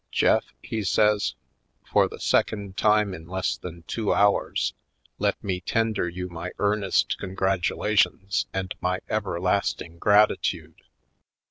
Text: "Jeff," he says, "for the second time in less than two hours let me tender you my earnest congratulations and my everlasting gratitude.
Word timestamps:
"Jeff," 0.11 0.51
he 0.63 0.83
says, 0.83 1.35
"for 1.85 2.07
the 2.07 2.19
second 2.19 2.75
time 2.75 3.13
in 3.13 3.27
less 3.27 3.55
than 3.55 3.83
two 3.83 4.11
hours 4.11 4.73
let 5.19 5.43
me 5.43 5.59
tender 5.61 6.09
you 6.09 6.27
my 6.27 6.49
earnest 6.57 7.19
congratulations 7.19 8.47
and 8.51 8.73
my 8.81 9.01
everlasting 9.09 9.99
gratitude. 9.99 10.81